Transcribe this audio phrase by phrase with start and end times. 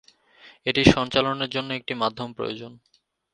[0.67, 2.71] এটির সঞ্চালনের জন্য একটি মাধ্যম প্রয়োজন।